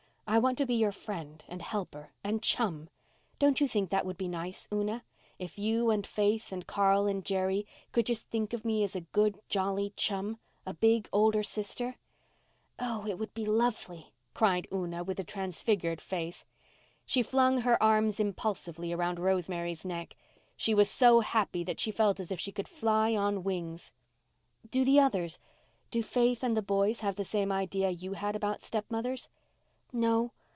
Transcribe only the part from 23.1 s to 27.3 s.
on wings. "Do the others—do Faith and the boys have the